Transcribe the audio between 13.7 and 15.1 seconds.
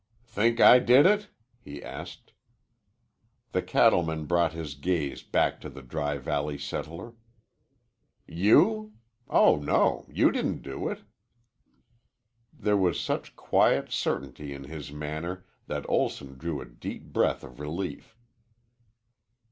certainty in his